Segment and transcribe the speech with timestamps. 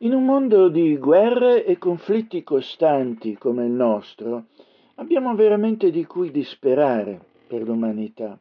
[0.00, 4.44] In un mondo di guerre e conflitti costanti come il nostro,
[4.94, 8.38] abbiamo veramente di cui disperare per l'umanità.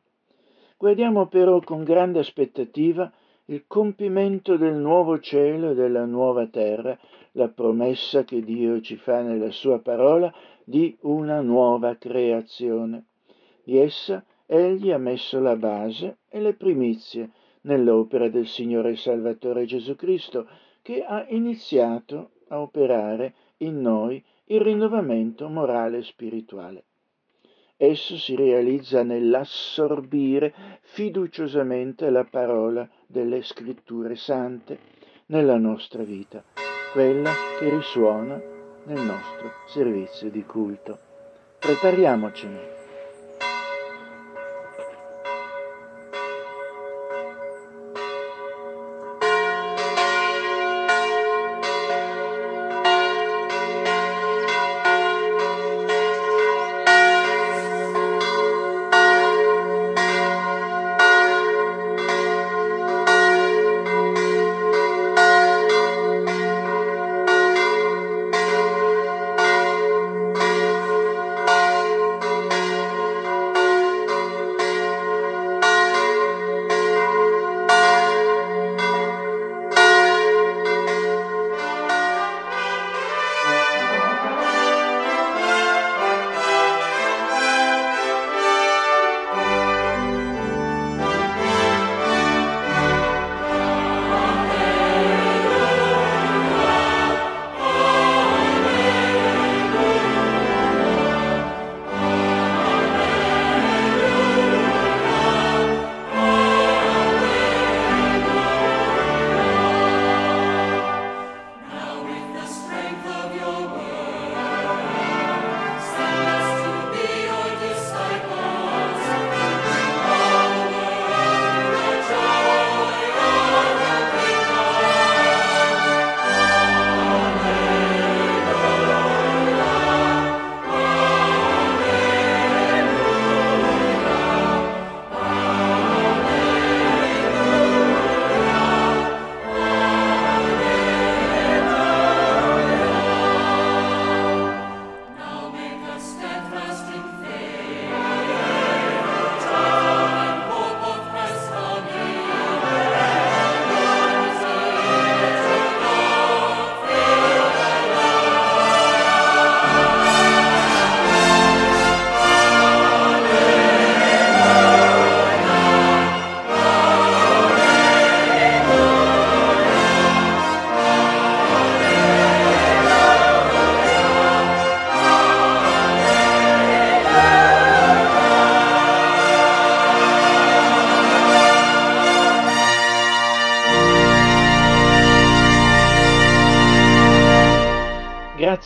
[0.78, 3.12] Guardiamo però con grande aspettativa
[3.46, 6.96] il compimento del nuovo cielo e della nuova terra,
[7.32, 10.32] la promessa che Dio ci fa nella sua parola
[10.64, 13.06] di una nuova creazione.
[13.64, 17.32] Di essa egli ha messo la base e le primizie
[17.62, 20.48] nell'opera del Signore Salvatore Gesù Cristo,
[20.88, 26.84] che ha iniziato a operare in noi il rinnovamento morale e spirituale.
[27.76, 34.80] Esso si realizza nell'assorbire fiduciosamente la parola delle scritture sante
[35.26, 36.42] nella nostra vita,
[36.94, 38.42] quella che risuona
[38.86, 40.98] nel nostro servizio di culto.
[41.60, 42.87] Prepariamocene.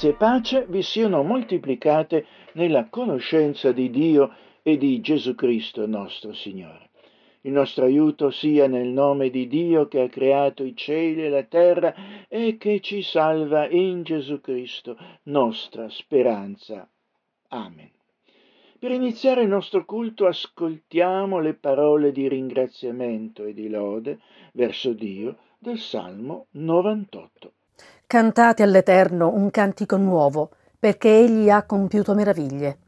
[0.02, 6.34] Grazia e pace vi siano moltiplicate nella conoscenza di Dio e di Gesù Cristo nostro
[6.34, 6.90] Signore.
[7.42, 11.44] Il nostro aiuto sia nel nome di Dio che ha creato i cieli e la
[11.44, 11.94] terra
[12.28, 16.90] e che ci salva in Gesù Cristo, nostra speranza.
[17.50, 17.92] Amen.
[18.80, 24.20] Per iniziare il nostro culto ascoltiamo le parole di ringraziamento e di lode
[24.54, 27.54] verso Dio del Salmo 98.
[28.12, 32.80] Cantate all'Eterno un cantico nuovo, perché egli ha compiuto meraviglie.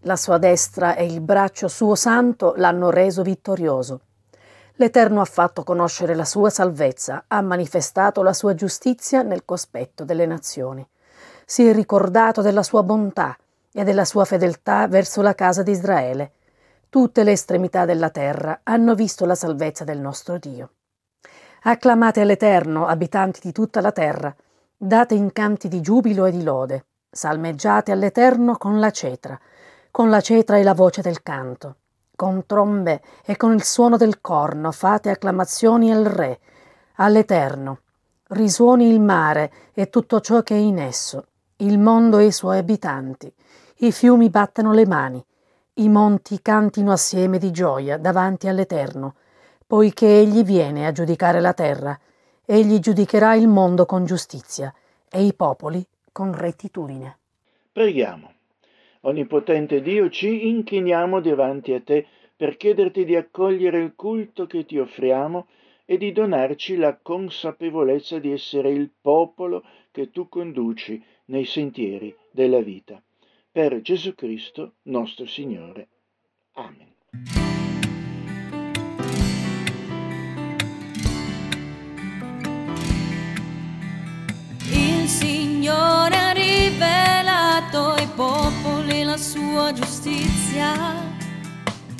[0.00, 4.00] La sua destra e il braccio suo santo l'hanno reso vittorioso.
[4.74, 10.26] L'Eterno ha fatto conoscere la sua salvezza, ha manifestato la sua giustizia nel cospetto delle
[10.26, 10.84] nazioni.
[11.46, 13.36] Si è ricordato della sua bontà
[13.72, 16.32] e della sua fedeltà verso la casa di Israele.
[16.88, 20.70] Tutte le estremità della terra hanno visto la salvezza del nostro Dio.
[21.62, 24.34] Acclamate all'Eterno, abitanti di tutta la terra,
[24.84, 29.38] Date incanti di giubilo e di lode, salmeggiate all'Eterno con la cetra,
[29.92, 31.76] con la cetra e la voce del canto,
[32.16, 36.40] con trombe e con il suono del corno fate acclamazioni al Re,
[36.96, 37.82] all'Eterno.
[38.30, 41.26] Risuoni il mare e tutto ciò che è in esso,
[41.58, 43.32] il mondo e i suoi abitanti.
[43.76, 45.24] I fiumi battano le mani,
[45.74, 49.14] i monti cantino assieme di gioia davanti all'Eterno,
[49.64, 51.96] poiché egli viene a giudicare la terra
[52.44, 54.74] Egli giudicherà il mondo con giustizia
[55.08, 57.18] e i popoli con rettitudine.
[57.70, 58.32] Preghiamo.
[59.02, 62.06] Onnipotente Dio, ci inchiniamo davanti a te
[62.36, 65.46] per chiederti di accogliere il culto che ti offriamo
[65.84, 72.60] e di donarci la consapevolezza di essere il popolo che tu conduci nei sentieri della
[72.60, 73.00] vita.
[73.50, 75.88] Per Gesù Cristo nostro Signore.
[76.54, 77.51] Amen.
[85.62, 90.92] Signore ha rivelato ai popoli la sua giustizia.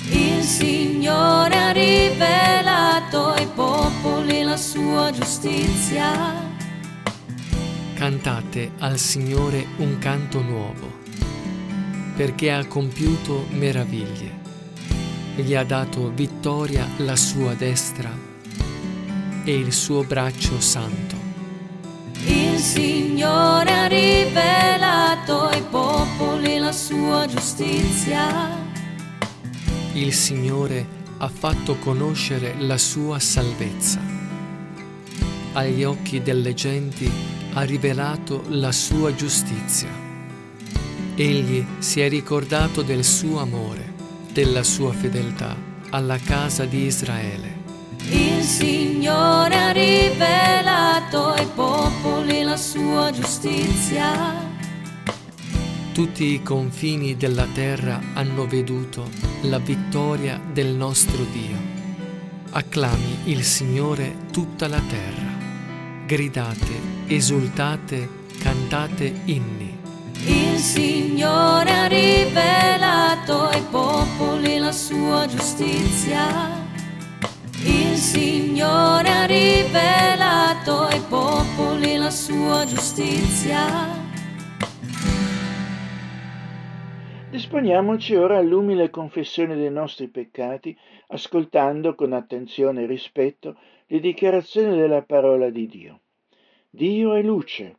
[0.09, 6.11] Il Signore ha rivelato ai popoli la sua giustizia.
[7.93, 10.91] Cantate al Signore un canto nuovo
[12.17, 14.41] perché ha compiuto meraviglie.
[15.37, 18.11] Gli ha dato vittoria la sua destra
[19.45, 21.22] e il suo braccio santo.
[22.63, 28.57] Signore ha rivelato ai popoli la sua giustizia.
[29.93, 30.85] Il Signore
[31.17, 33.99] ha fatto conoscere la sua salvezza.
[35.53, 37.11] Agli occhi delle genti
[37.53, 40.03] ha rivelato la sua giustizia
[41.15, 43.93] Egli si è ricordato del suo amore,
[44.31, 45.55] della sua fedeltà
[45.91, 47.52] alla casa di Israele.
[48.09, 54.51] Il Signore ha rivelato ai popoli la sua giustizia.
[55.93, 59.09] Tutti i confini della terra hanno veduto
[59.43, 61.57] la vittoria del nostro Dio.
[62.51, 65.31] Acclami il Signore tutta la terra.
[66.05, 68.09] Gridate, esultate,
[68.39, 69.77] cantate inni.
[70.25, 76.62] Il Signore ha rivelato ai popoli la sua giustizia.
[77.65, 84.01] Il Signore ha rivelato ai popoli la sua giustizia.
[87.29, 90.77] Disponiamoci ora all'umile confessione dei nostri peccati,
[91.07, 93.57] ascoltando con attenzione e rispetto
[93.87, 96.01] le dichiarazioni della parola di Dio.
[96.69, 97.77] Dio è luce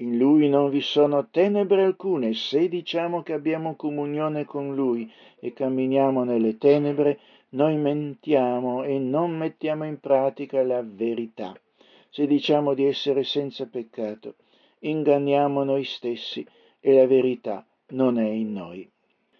[0.00, 5.52] in lui non vi sono tenebre alcune, se diciamo che abbiamo comunione con lui e
[5.52, 7.18] camminiamo nelle tenebre,
[7.50, 11.58] noi mentiamo e non mettiamo in pratica la verità.
[12.08, 14.36] Se diciamo di essere senza peccato,
[14.80, 16.46] inganniamo noi stessi
[16.80, 18.88] e la verità non è in noi.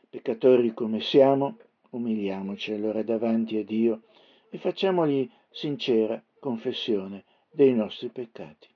[0.09, 1.57] Peccatori come siamo,
[1.91, 4.03] umiliamoci allora davanti a Dio
[4.51, 8.69] e facciamogli sincera confessione dei nostri peccati.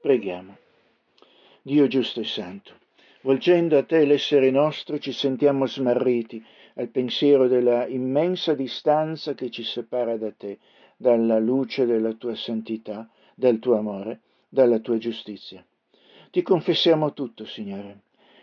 [0.00, 0.56] Preghiamo.
[1.62, 2.74] Dio giusto e santo,
[3.24, 6.44] volgendo a te l'essere nostro, ci sentiamo smarriti
[6.74, 10.58] al pensiero della immensa distanza che ci separa da te,
[10.96, 15.64] dalla luce della tua santità, dal tuo amore, dalla tua giustizia.
[16.30, 18.00] Ti confessiamo tutto, Signore,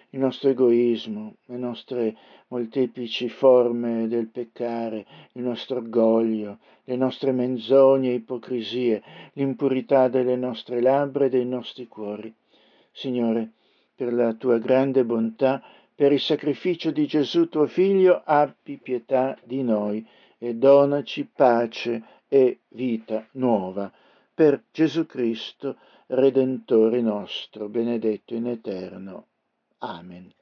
[0.09, 2.17] il nostro egoismo, le nostre
[2.47, 10.81] molteplici forme del peccare, il nostro orgoglio, le nostre menzogne e ipocrisie, l'impurità delle nostre
[10.81, 12.33] labbra e dei nostri cuori.
[12.91, 13.51] Signore,
[14.01, 15.62] per la tua grande bontà,
[15.94, 20.03] per il sacrificio di Gesù tuo Figlio, abbi pietà di noi
[20.39, 23.94] e donaci pace e vita nuova.
[24.33, 25.77] Per Gesù Cristo,
[26.07, 29.27] Redentore nostro, benedetto in eterno.
[29.77, 30.33] Amen.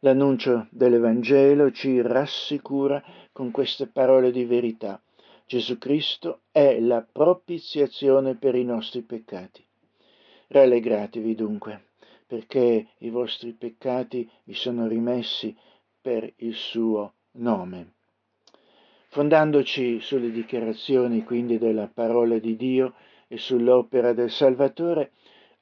[0.00, 5.00] L'annuncio dell'Evangelo ci rassicura con queste parole di verità.
[5.46, 9.65] Gesù Cristo è la propiziazione per i nostri peccati.
[10.48, 11.88] Rallegratevi dunque,
[12.24, 15.56] perché i vostri peccati vi sono rimessi
[16.00, 17.94] per il suo nome.
[19.08, 22.94] Fondandoci sulle dichiarazioni quindi della parola di Dio
[23.26, 25.12] e sull'opera del Salvatore,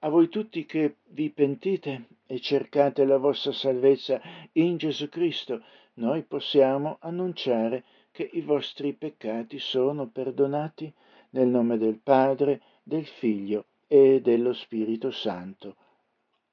[0.00, 4.20] a voi tutti che vi pentite e cercate la vostra salvezza
[4.52, 5.62] in Gesù Cristo,
[5.94, 10.92] noi possiamo annunciare che i vostri peccati sono perdonati
[11.30, 13.64] nel nome del Padre, del Figlio
[13.94, 15.76] e dello Spirito Santo.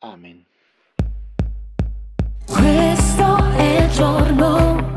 [0.01, 0.45] Amen.
[2.45, 4.93] Questo è il giorno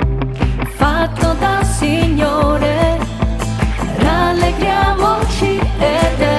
[0.75, 2.99] fatto dal Signore,
[3.97, 6.34] rallegriamoci ed esultiamo.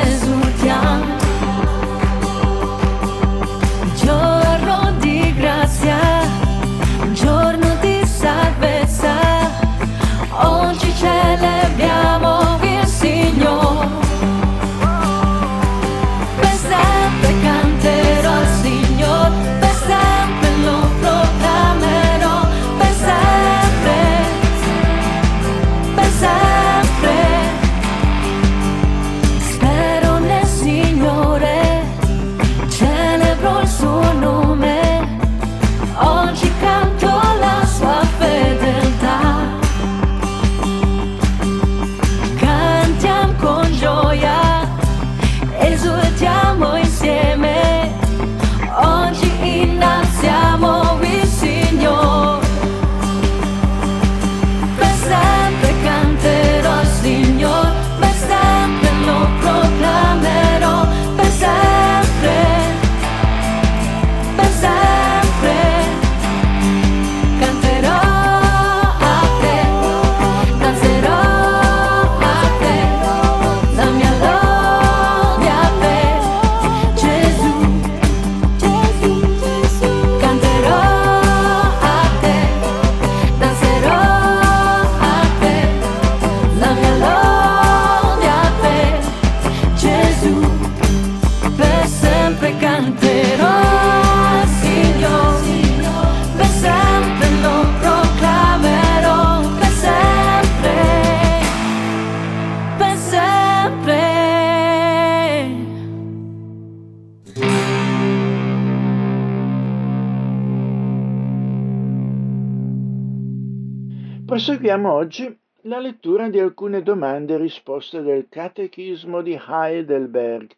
[114.76, 120.52] Proseguiamo oggi la lettura di alcune domande e risposte del Catechismo di Heidelberg.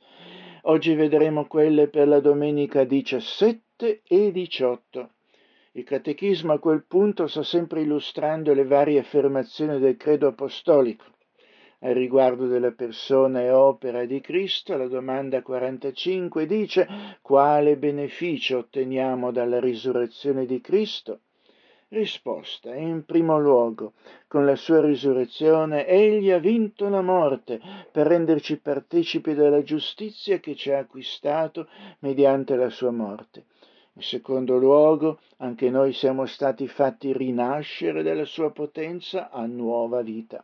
[0.63, 5.09] Oggi vedremo quelle per la domenica 17 e 18.
[5.73, 11.05] Il Catechismo a quel punto sta sempre illustrando le varie affermazioni del credo apostolico.
[11.81, 16.87] Al riguardo della persona e opera di Cristo, la domanda 45 dice
[17.21, 21.19] quale beneficio otteniamo dalla risurrezione di Cristo?
[21.89, 22.75] Risposta.
[22.75, 23.93] In primo luogo,
[24.27, 30.53] con la sua risurrezione, egli ha vinto la morte per renderci partecipi della giustizia che
[30.53, 33.45] ci ha acquistato mediante la sua morte.
[33.93, 40.43] In secondo luogo, anche noi siamo stati fatti rinascere dalla sua potenza a nuova vita.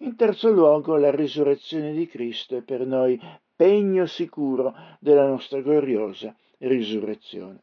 [0.00, 3.18] In terzo luogo, la risurrezione di Cristo è per noi
[3.56, 7.62] pegno sicuro della nostra gloriosa risurrezione.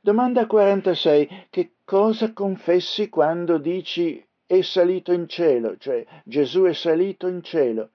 [0.00, 1.46] Domanda 46.
[1.48, 7.90] Che cosa confessi quando dici è salito in cielo, cioè Gesù è salito in cielo?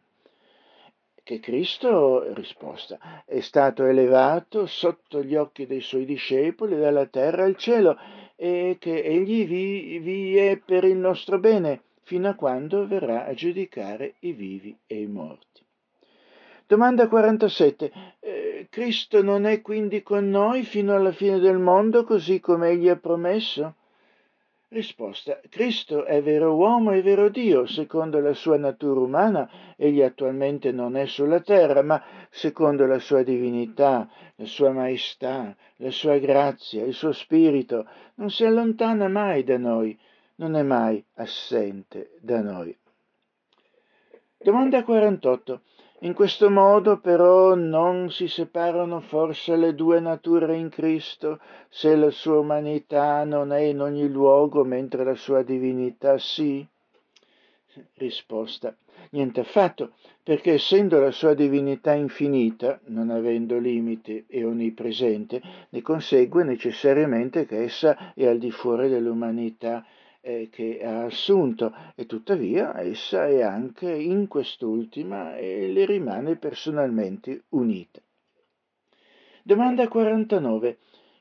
[1.24, 7.56] Che Cristo, risposta, è stato elevato sotto gli occhi dei suoi discepoli dalla terra al
[7.56, 7.98] cielo
[8.36, 13.34] e che egli vi, vi è per il nostro bene fino a quando verrà a
[13.34, 15.64] giudicare i vivi e i morti.
[16.66, 17.92] Domanda 47.
[18.20, 22.90] Eh, Cristo non è quindi con noi fino alla fine del mondo così come egli
[22.90, 23.76] ha promesso?
[24.72, 25.40] Risposta.
[25.50, 27.66] Cristo è vero uomo e vero Dio.
[27.66, 32.00] Secondo la sua natura umana, egli attualmente non è sulla terra, ma
[32.30, 38.46] secondo la sua divinità, la sua maestà, la sua grazia, il suo spirito, non si
[38.46, 39.98] allontana mai da noi,
[40.36, 42.78] non è mai assente da noi.
[44.38, 45.62] Domanda 48.
[46.02, 52.10] In questo modo però non si separano forse le due nature in Cristo, se la
[52.10, 56.66] sua umanità non è in ogni luogo mentre la sua divinità sì?
[57.96, 58.74] Risposta.
[59.12, 59.92] Niente affatto,
[60.24, 67.64] perché essendo la sua divinità infinita, non avendo limiti e onnipresente, ne consegue necessariamente che
[67.64, 69.86] essa è al di fuori dell'umanità
[70.30, 77.46] eh, che ha assunto e tuttavia essa è anche in quest'ultima e le rimane personalmente
[77.50, 78.00] unita.
[79.42, 80.78] Domanda 49.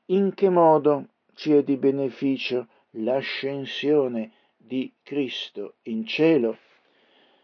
[0.06, 6.58] In che modo ci è di beneficio l'ascensione di Cristo in cielo?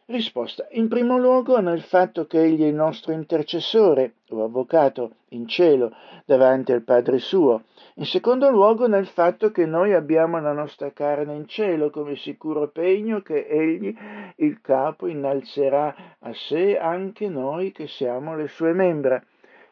[0.06, 0.66] Risposta.
[0.73, 5.96] In primo luogo nel fatto che egli è il nostro intercessore o avvocato in cielo
[6.26, 7.62] davanti al Padre suo.
[7.94, 12.68] In secondo luogo nel fatto che noi abbiamo la nostra carne in cielo come sicuro
[12.68, 13.96] pegno che egli,
[14.37, 19.25] il capo, innalzerà a sé anche noi che siamo le sue membra.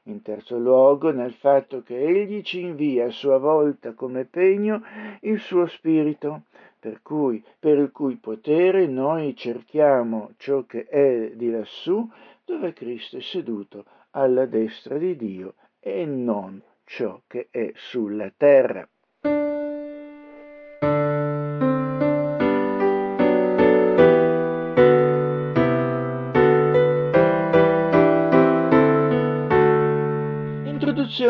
[0.06, 4.82] In terzo luogo nel fatto che egli ci invia a sua volta come pegno
[5.20, 6.42] il suo spirito
[6.80, 12.04] per, cui, per il cui potere noi cerchiamo ciò che è di lassù,
[12.44, 18.86] dove Cristo è seduto alla destra di Dio e non ciò che è sulla terra.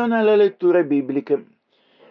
[0.03, 1.47] Introduzione alle letture bibliche.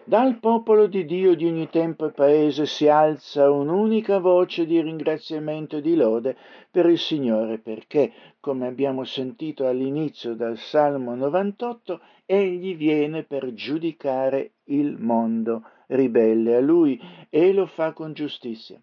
[0.04, 5.76] Dal popolo di Dio di ogni tempo e paese si alza un'unica voce di ringraziamento
[5.76, 6.34] e di lode
[6.70, 14.52] per il Signore, perché, come abbiamo sentito all'inizio dal Salmo 98, Egli viene per giudicare
[14.68, 18.80] il mondo ribelle a Lui e lo fa con giustizia.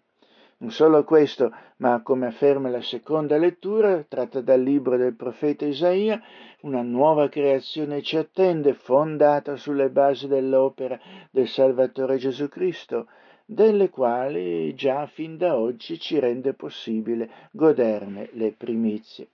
[0.60, 6.20] Non solo questo, ma come afferma la seconda lettura, tratta dal libro del profeta Isaia,
[6.60, 11.00] una nuova creazione ci attende, fondata sulle basi dell'opera
[11.30, 13.06] del Salvatore Gesù Cristo,
[13.46, 19.28] delle quali già fin da oggi ci rende possibile goderne le primizie.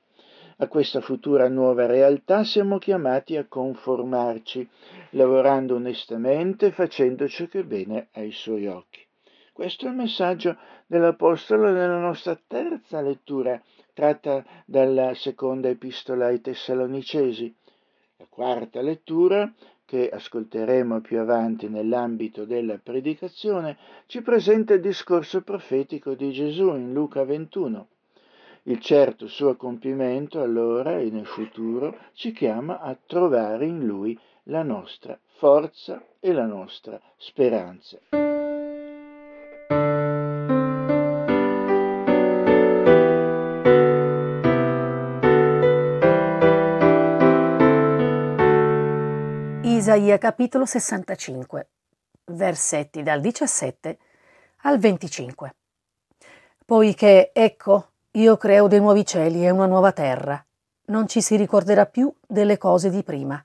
[0.58, 4.68] A questa futura nuova realtà siamo chiamati a conformarci,
[5.10, 9.05] lavorando onestamente, facendo ciò che è bene ai suoi occhi.
[9.56, 13.58] Questo è il messaggio dell'Apostolo nella nostra terza lettura,
[13.94, 17.54] tratta dalla seconda epistola ai Tessalonicesi.
[18.18, 19.50] La quarta lettura,
[19.86, 26.92] che ascolteremo più avanti nell'ambito della predicazione, ci presenta il discorso profetico di Gesù in
[26.92, 27.86] Luca 21.
[28.64, 34.62] Il certo suo compimento allora e nel futuro ci chiama a trovare in lui la
[34.62, 38.35] nostra forza e la nostra speranza.
[49.96, 51.68] Isaia capitolo 65,
[52.26, 53.98] versetti dal 17
[54.64, 55.54] al 25.
[56.66, 60.44] Poiché, ecco, io creo dei nuovi cieli e una nuova terra.
[60.88, 63.42] Non ci si ricorderà più delle cose di prima.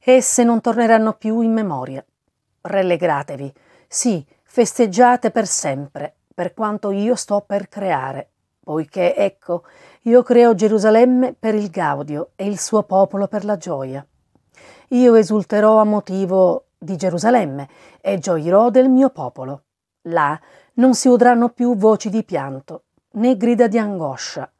[0.00, 2.02] Esse non torneranno più in memoria.
[2.62, 3.52] Rallegratevi,
[3.86, 8.30] sì, festeggiate per sempre, per quanto io sto per creare,
[8.64, 9.64] poiché, ecco,
[10.04, 14.06] io creo Gerusalemme per il gaudio e il suo popolo per la gioia.
[14.90, 17.68] Io esulterò a motivo di Gerusalemme
[18.00, 19.62] e gioirò del mio popolo.
[20.02, 20.38] Là
[20.74, 24.50] non si udranno più voci di pianto, né grida di angoscia.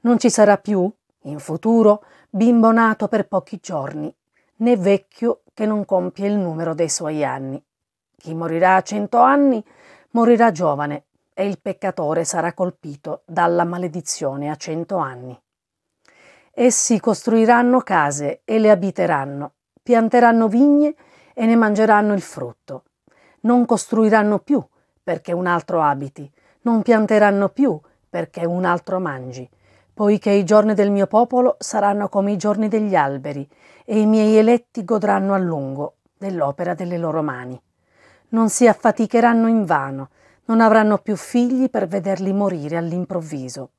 [0.00, 0.88] Non ci sarà più,
[1.22, 4.14] in futuro, bimbo nato per pochi giorni,
[4.56, 7.62] né vecchio che non compie il numero dei suoi anni.
[8.16, 9.64] Chi morirà a cento anni
[10.10, 15.36] morirà giovane e il peccatore sarà colpito dalla maledizione a cento anni.
[16.52, 19.53] Essi costruiranno case e le abiteranno,
[19.84, 20.94] pianteranno vigne
[21.34, 22.84] e ne mangeranno il frutto.
[23.40, 24.64] Non costruiranno più
[25.02, 26.28] perché un altro abiti,
[26.62, 29.46] non pianteranno più perché un altro mangi,
[29.92, 33.46] poiché i giorni del mio popolo saranno come i giorni degli alberi,
[33.84, 37.60] e i miei eletti godranno a lungo dell'opera delle loro mani.
[38.28, 40.08] Non si affaticheranno invano,
[40.46, 43.72] non avranno più figli per vederli morire all'improvviso,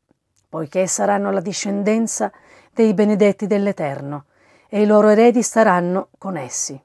[0.48, 2.32] poiché saranno la discendenza
[2.72, 4.26] dei benedetti dell'Eterno,
[4.70, 6.80] e i loro eredi staranno con essi.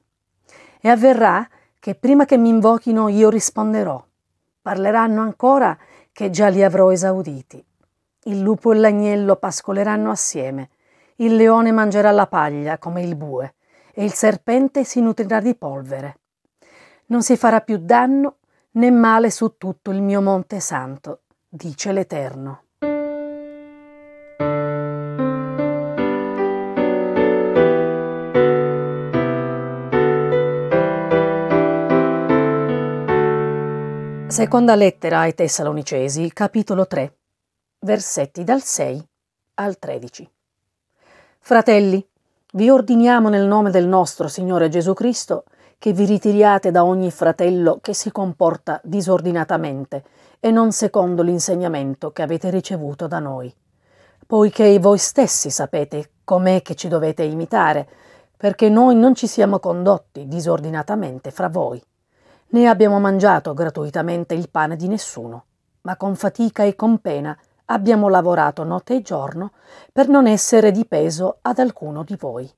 [0.79, 1.47] E avverrà
[1.79, 4.03] che prima che mi invochino io risponderò.
[4.61, 5.77] Parleranno ancora
[6.11, 7.63] che già li avrò esauditi.
[8.25, 10.69] Il lupo e l'agnello pascoleranno assieme,
[11.17, 13.55] il leone mangerà la paglia come il bue,
[13.93, 16.17] e il serpente si nutrirà di polvere.
[17.07, 18.37] Non si farà più danno
[18.71, 22.63] né male su tutto il mio monte santo, dice l'Eterno.
[34.31, 37.17] Seconda lettera ai Tessalonicesi, capitolo 3,
[37.79, 39.05] versetti dal 6
[39.55, 40.31] al 13.
[41.37, 42.07] Fratelli,
[42.53, 45.43] vi ordiniamo nel nome del nostro Signore Gesù Cristo
[45.77, 50.05] che vi ritiriate da ogni fratello che si comporta disordinatamente
[50.39, 53.53] e non secondo l'insegnamento che avete ricevuto da noi,
[54.25, 57.85] poiché voi stessi sapete com'è che ci dovete imitare,
[58.37, 61.83] perché noi non ci siamo condotti disordinatamente fra voi
[62.51, 65.45] né abbiamo mangiato gratuitamente il pane di nessuno,
[65.81, 69.51] ma con fatica e con pena abbiamo lavorato notte e giorno
[69.91, 72.49] per non essere di peso ad alcuno di voi.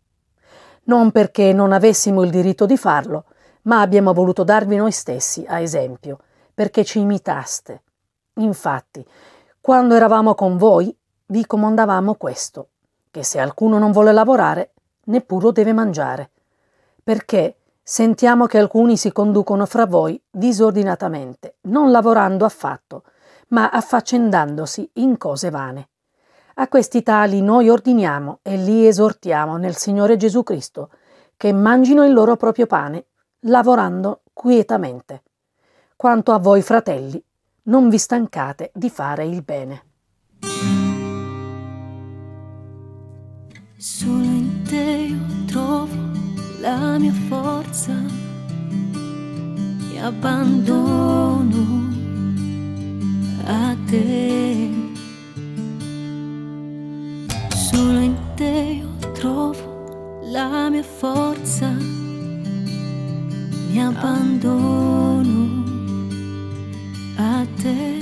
[0.85, 3.25] Non perché non avessimo il diritto di farlo,
[3.63, 6.19] ma abbiamo voluto darvi noi stessi a esempio,
[6.53, 7.83] perché ci imitaste.
[8.35, 9.05] Infatti,
[9.61, 10.95] quando eravamo con voi,
[11.27, 12.69] vi comandavamo questo,
[13.11, 14.71] che se alcuno non vuole lavorare,
[15.05, 16.31] neppure deve mangiare,
[17.01, 23.03] perché Sentiamo che alcuni si conducono fra voi disordinatamente, non lavorando affatto,
[23.49, 25.89] ma affaccendandosi in cose vane.
[26.55, 30.91] A questi tali noi ordiniamo e li esortiamo nel Signore Gesù Cristo
[31.35, 33.07] che mangino il loro proprio pane,
[33.41, 35.23] lavorando quietamente.
[35.97, 37.21] Quanto a voi fratelli,
[37.63, 39.83] non vi stancate di fare il bene.
[43.75, 44.22] Solo
[46.63, 47.93] la mia forza,
[49.81, 51.65] mi abbandono
[53.45, 54.69] a te.
[57.53, 61.69] Solo in te io trovo la mia forza,
[63.69, 65.63] mi abbandono
[67.17, 67.99] a te.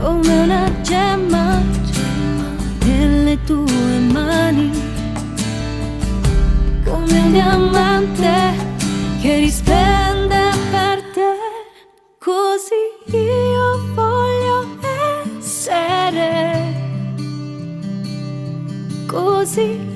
[0.00, 1.62] Come una gemma
[2.84, 3.87] nelle tue
[7.48, 8.56] diamante
[9.20, 11.32] che risplende per te,
[12.18, 14.66] così io voglio
[15.38, 16.74] essere,
[19.06, 19.87] così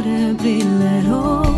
[0.00, 1.49] amore brillerò.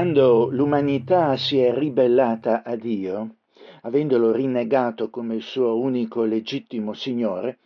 [0.00, 3.34] Quando l'umanità si è ribellata a Dio,
[3.82, 7.58] avendolo rinnegato come il suo unico legittimo Signore,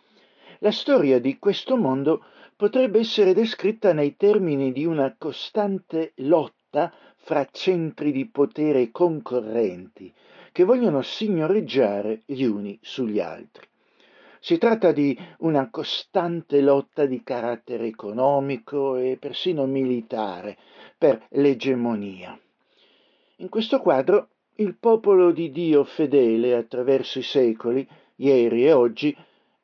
[0.58, 2.24] la storia di questo mondo
[2.56, 10.12] potrebbe essere descritta nei termini di una costante lotta fra centri di potere concorrenti
[10.50, 13.64] che vogliono signoreggiare gli uni sugli altri.
[14.40, 20.58] Si tratta di una costante lotta di carattere economico e persino militare
[20.96, 22.38] per l'egemonia.
[23.36, 29.16] In questo quadro il popolo di Dio fedele attraverso i secoli, ieri e oggi,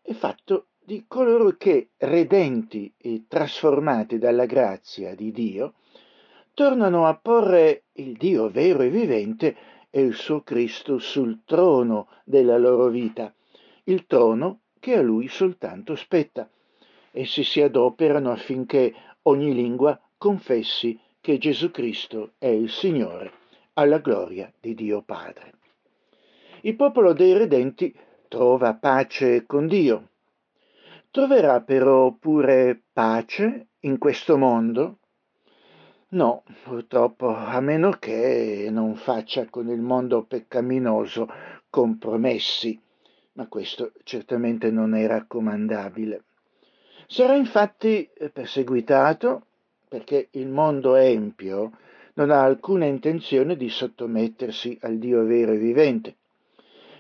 [0.03, 5.75] è fatto di coloro che, redenti e trasformati dalla grazia di Dio,
[6.55, 9.57] tornano a porre il Dio vero e vivente
[9.89, 13.33] e il suo Cristo sul trono della loro vita,
[13.85, 16.51] il trono che a lui soltanto spetta.
[17.13, 23.33] Essi si adoperano affinché ogni lingua confessi che Gesù Cristo è il Signore,
[23.75, 25.53] alla gloria di Dio Padre.
[26.63, 27.95] Il popolo dei redenti
[28.29, 30.09] trova pace con Dio.
[31.11, 34.99] Troverà però pure pace in questo mondo?
[36.11, 41.29] No, purtroppo, a meno che non faccia con il mondo peccaminoso
[41.69, 42.81] compromessi
[43.41, 46.25] ma questo certamente non è raccomandabile.
[47.07, 49.47] Sarà infatti perseguitato
[49.91, 51.73] perché il mondo empio
[52.15, 56.15] non ha alcuna intenzione di sottomettersi al Dio vero e vivente.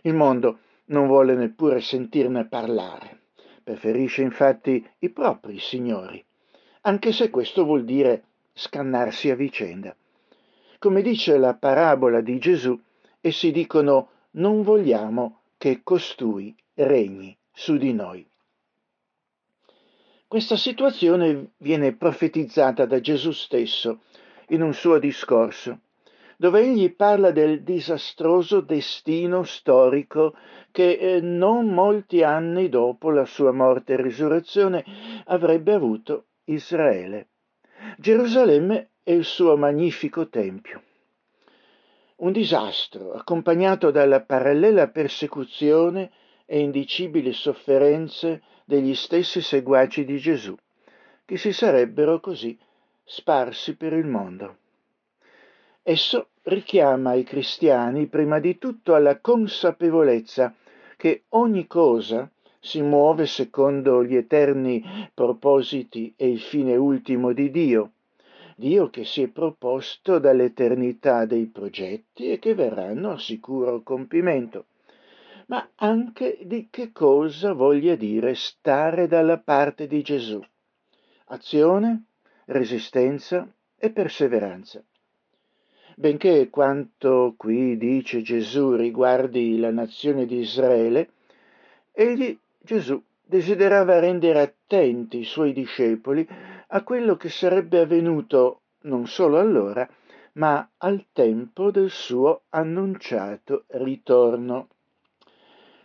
[0.02, 3.20] Il mondo non vuole neppure sentirne parlare,
[3.62, 6.22] preferisce infatti i propri signori,
[6.80, 8.24] anche se questo vuol dire
[8.54, 9.94] scannarsi a vicenda.
[10.80, 12.76] Come dice la parabola di Gesù,
[13.20, 18.26] essi dicono non vogliamo che costui regni su di noi.
[20.30, 24.02] Questa situazione viene profetizzata da Gesù stesso
[24.50, 25.80] in un suo discorso,
[26.36, 30.36] dove egli parla del disastroso destino storico
[30.70, 34.84] che eh, non molti anni dopo la sua morte e risurrezione
[35.24, 37.30] avrebbe avuto Israele.
[37.98, 40.80] Gerusalemme e il suo magnifico Tempio
[42.18, 46.12] un disastro accompagnato dalla parallela persecuzione
[46.52, 50.52] e indicibili sofferenze degli stessi seguaci di Gesù,
[51.24, 52.58] che si sarebbero così
[53.04, 54.56] sparsi per il mondo.
[55.80, 60.52] Esso richiama i cristiani prima di tutto alla consapevolezza
[60.96, 64.82] che ogni cosa si muove secondo gli eterni
[65.14, 67.92] propositi e il fine ultimo di Dio,
[68.56, 74.64] Dio che si è proposto dall'eternità dei progetti e che verranno a sicuro compimento,
[75.50, 80.40] ma anche di che cosa voglia dire stare dalla parte di Gesù.
[81.26, 82.04] Azione,
[82.46, 84.80] resistenza e perseveranza.
[85.96, 91.10] Benché quanto qui dice Gesù riguardi la nazione di Israele,
[91.90, 96.26] egli, Gesù, desiderava rendere attenti i suoi discepoli
[96.68, 99.88] a quello che sarebbe avvenuto non solo allora,
[100.34, 104.68] ma al tempo del suo annunciato ritorno.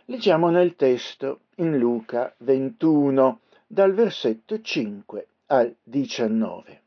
[0.06, 6.82] Leggiamo nel testo in Luca 21, dal versetto 5 al 19.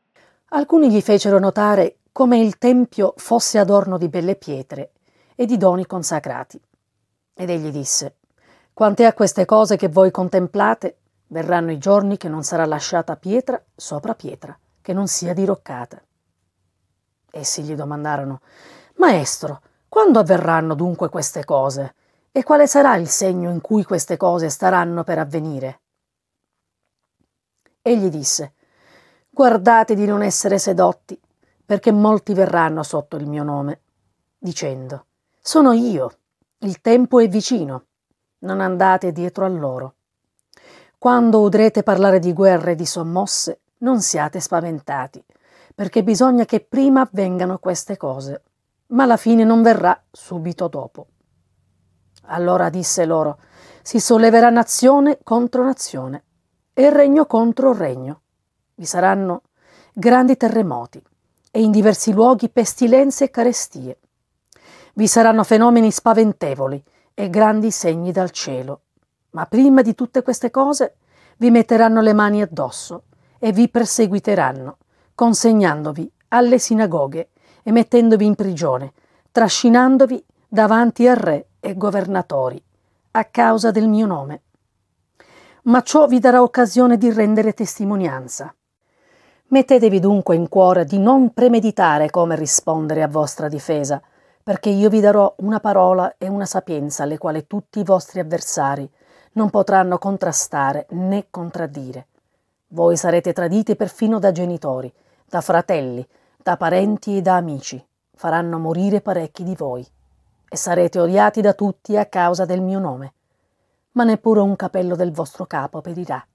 [0.48, 4.92] Alcuni gli fecero notare come il tempio fosse adorno di belle pietre
[5.34, 6.60] e di doni consacrati.
[7.34, 8.16] Ed egli disse,
[8.72, 10.96] Quante a queste cose che voi contemplate,
[11.32, 16.02] Verranno i giorni che non sarà lasciata pietra sopra pietra, che non sia diroccata.
[17.30, 18.40] Essi gli domandarono,
[18.96, 21.94] Maestro, quando avverranno dunque queste cose?
[22.32, 25.80] E quale sarà il segno in cui queste cose staranno per avvenire?
[27.82, 28.54] Egli disse,
[29.28, 31.20] Guardate di non essere sedotti,
[31.64, 33.80] perché molti verranno sotto il mio nome,
[34.38, 35.06] dicendo,
[35.40, 36.18] Sono io,
[36.58, 37.86] il tempo è vicino,
[38.40, 39.94] non andate dietro a loro.
[40.98, 45.24] Quando udrete parlare di guerre e di sommosse, non siate spaventati,
[45.74, 48.42] perché bisogna che prima avvengano queste cose,
[48.88, 51.06] ma la fine non verrà subito dopo.
[52.32, 53.38] Allora disse loro,
[53.82, 56.24] si solleverà nazione contro nazione
[56.72, 58.20] e regno contro regno.
[58.74, 59.42] Vi saranno
[59.92, 61.02] grandi terremoti
[61.50, 63.98] e in diversi luoghi pestilenze e carestie.
[64.94, 66.82] Vi saranno fenomeni spaventevoli
[67.14, 68.82] e grandi segni dal cielo.
[69.30, 70.96] Ma prima di tutte queste cose
[71.38, 73.04] vi metteranno le mani addosso
[73.40, 74.78] e vi perseguiteranno,
[75.16, 77.30] consegnandovi alle sinagoghe
[77.64, 78.92] e mettendovi in prigione,
[79.32, 82.60] trascinandovi davanti a re e governatori,
[83.12, 84.42] a causa del mio nome.
[85.64, 88.52] Ma ciò vi darà occasione di rendere testimonianza.
[89.48, 94.00] Mettetevi dunque in cuore di non premeditare come rispondere a vostra difesa,
[94.42, 98.88] perché io vi darò una parola e una sapienza alle quali tutti i vostri avversari
[99.32, 102.06] non potranno contrastare né contraddire.
[102.68, 104.92] Voi sarete traditi perfino da genitori,
[105.28, 107.84] da fratelli, da parenti e da amici.
[108.14, 109.86] Faranno morire parecchi di voi.
[110.52, 113.12] E sarete odiati da tutti a causa del mio nome.
[113.92, 116.26] Ma neppure un capello del vostro capo perirà.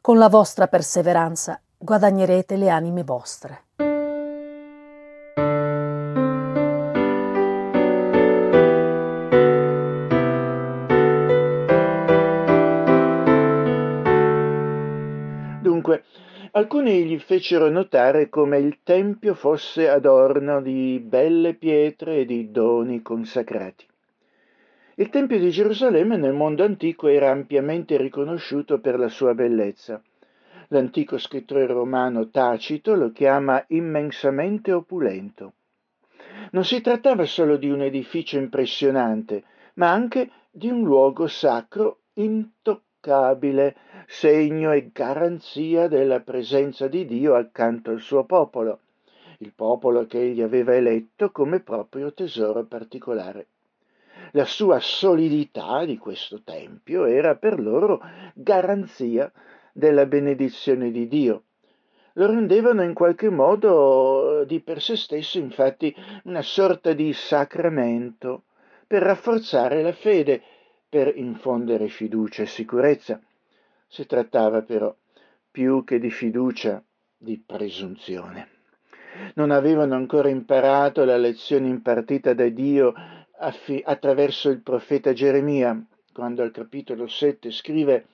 [0.00, 3.64] Con la vostra perseveranza guadagnerete le anime vostre.
[16.56, 23.02] Alcuni gli fecero notare come il tempio fosse adorno di belle pietre e di doni
[23.02, 23.86] consacrati.
[24.94, 30.02] Il Tempio di Gerusalemme nel mondo antico era ampiamente riconosciuto per la sua bellezza.
[30.68, 35.52] L'antico scrittore romano Tacito lo chiama immensamente opulento.
[36.52, 43.76] Non si trattava solo di un edificio impressionante, ma anche di un luogo sacro intoccabile
[44.06, 48.80] segno e garanzia della presenza di Dio accanto al suo popolo,
[49.38, 53.46] il popolo che egli aveva eletto come proprio tesoro particolare.
[54.32, 58.00] La sua solidità di questo Tempio era per loro
[58.34, 59.30] garanzia
[59.72, 61.42] della benedizione di Dio.
[62.14, 68.44] Lo rendevano in qualche modo di per sé stesso, infatti, una sorta di sacramento
[68.86, 70.40] per rafforzare la fede
[70.88, 73.20] per infondere fiducia e sicurezza.
[73.86, 74.94] Si trattava però
[75.50, 76.82] più che di fiducia,
[77.16, 78.48] di presunzione.
[79.34, 82.92] Non avevano ancora imparato la lezione impartita da Dio
[83.38, 88.06] affi- attraverso il profeta Geremia, quando al capitolo 7 scrive,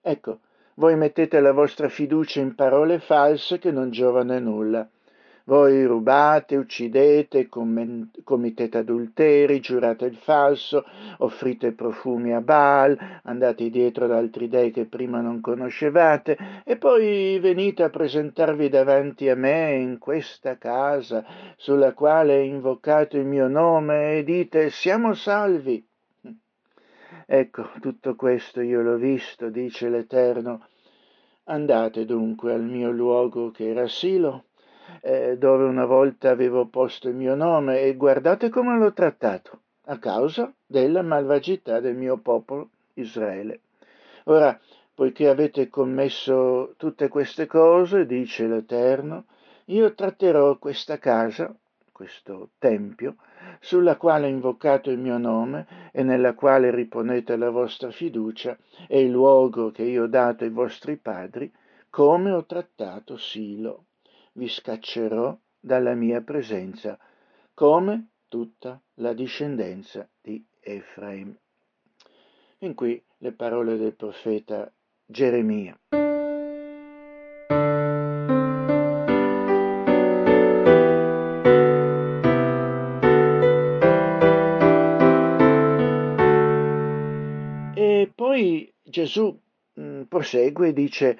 [0.00, 0.40] ecco,
[0.74, 4.88] voi mettete la vostra fiducia in parole false che non giovano a nulla
[5.48, 10.84] voi rubate, uccidete, commettete adulteri, giurate il falso,
[11.20, 17.38] offrite profumi a Baal, andate dietro ad altri dei che prima non conoscevate, e poi
[17.38, 21.24] venite a presentarvi davanti a me in questa casa
[21.56, 25.82] sulla quale è invocato il mio nome e dite siamo salvi.
[27.24, 30.66] Ecco, tutto questo io l'ho visto, dice l'Eterno.
[31.44, 34.42] Andate dunque al mio luogo che era Silo
[35.00, 39.98] eh, dove una volta avevo posto il mio nome e guardate come l'ho trattato, a
[39.98, 43.60] causa della malvagità del mio popolo Israele.
[44.24, 44.58] Ora,
[44.94, 49.24] poiché avete commesso tutte queste cose, dice l'Eterno,
[49.66, 51.54] io tratterò questa casa,
[51.92, 53.16] questo tempio,
[53.60, 59.00] sulla quale ho invocato il mio nome e nella quale riponete la vostra fiducia, e
[59.02, 61.50] il luogo che io ho dato ai vostri padri,
[61.90, 63.84] come ho trattato Silo
[64.38, 66.96] vi scaccerò dalla mia presenza,
[67.54, 71.36] come tutta la discendenza di Efraim.
[72.58, 74.72] In qui le parole del profeta
[75.04, 75.76] Geremia.
[87.74, 89.36] E poi Gesù
[90.08, 91.18] prosegue e dice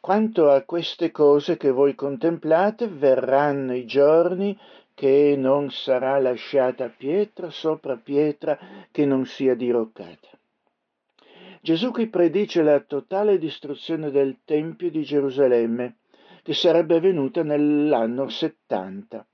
[0.00, 4.58] quanto a queste cose che voi contemplate, verranno i giorni
[4.94, 8.58] che non sarà lasciata pietra sopra pietra
[8.90, 10.28] che non sia diroccata.
[11.60, 15.96] Gesù qui predice la totale distruzione del Tempio di Gerusalemme,
[16.42, 19.26] che sarebbe avvenuta nell'anno 70.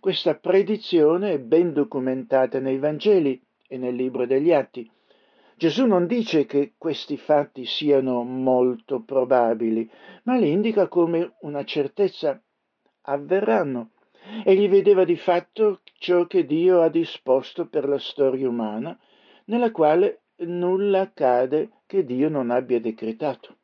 [0.00, 4.90] Questa predizione è ben documentata nei Vangeli e nel libro degli Atti.
[5.60, 9.86] Gesù non dice che questi fatti siano molto probabili,
[10.22, 12.40] ma li indica come una certezza
[13.02, 13.90] avverranno.
[14.42, 18.98] Egli vedeva di fatto ciò che Dio ha disposto per la storia umana,
[19.44, 23.56] nella quale nulla accade che Dio non abbia decretato.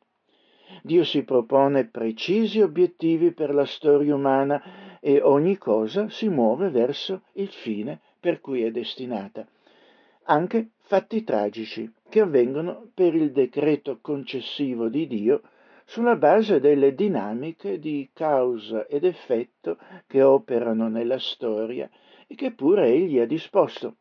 [0.83, 7.23] Dio si propone precisi obiettivi per la storia umana e ogni cosa si muove verso
[7.33, 9.47] il fine per cui è destinata.
[10.25, 15.41] Anche fatti tragici che avvengono per il decreto concessivo di Dio
[15.83, 21.89] sulla base delle dinamiche di causa ed effetto che operano nella storia
[22.25, 23.97] e che pure egli ha disposto.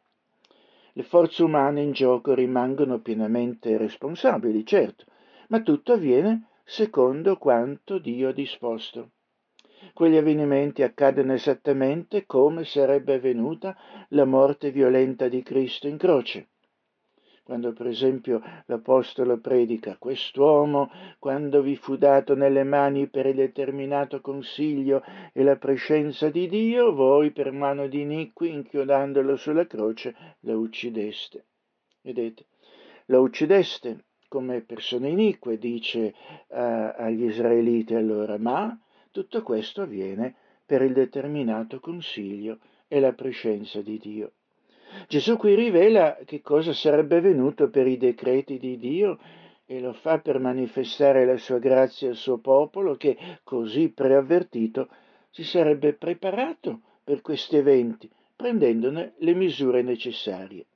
[0.92, 5.06] Le forze umane in gioco rimangono pienamente responsabili, certo,
[5.48, 9.10] ma tutto avviene secondo quanto Dio ha disposto.
[9.92, 13.76] Quegli avvenimenti accadono esattamente come sarebbe avvenuta
[14.10, 16.46] la morte violenta di Cristo in croce.
[17.46, 24.20] Quando per esempio l'Apostolo predica, quest'uomo, quando vi fu dato nelle mani per il determinato
[24.20, 25.00] consiglio
[25.32, 31.44] e la prescenza di Dio, voi per mano di iniqui, inchiodandolo sulla croce, lo uccideste.
[32.00, 32.46] Vedete,
[33.06, 36.14] lo uccideste come persone inique, dice
[36.48, 36.56] uh,
[36.96, 38.76] agli israeliti allora, ma
[39.12, 40.34] tutto questo avviene
[40.66, 44.32] per il determinato consiglio e la prescenza di Dio.
[45.08, 49.18] Gesù qui rivela che cosa sarebbe venuto per i decreti di Dio
[49.66, 54.88] e lo fa per manifestare la sua grazia al suo popolo che, così preavvertito,
[55.30, 60.66] si sarebbe preparato per questi eventi, prendendone le misure necessarie.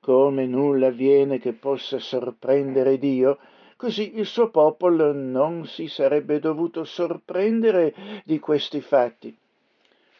[0.00, 3.38] Come nulla avviene che possa sorprendere Dio,
[3.76, 9.36] così il suo popolo non si sarebbe dovuto sorprendere di questi fatti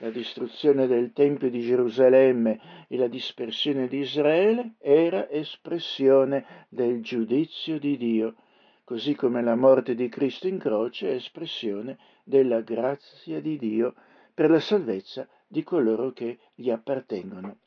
[0.00, 7.78] la distruzione del Tempio di Gerusalemme e la dispersione di Israele era espressione del giudizio
[7.78, 8.34] di Dio,
[8.84, 13.94] così come la morte di Cristo in croce è espressione della grazia di Dio
[14.32, 17.58] per la salvezza di coloro che gli appartengono.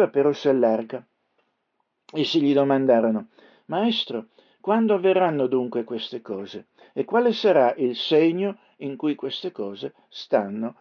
[0.00, 1.06] Prospettiva però si allarga.
[2.12, 3.28] Essi gli domandarono,
[3.66, 4.28] Maestro,
[4.60, 6.68] quando avverranno dunque queste cose?
[6.92, 10.76] E quale sarà il segno in cui queste cose stanno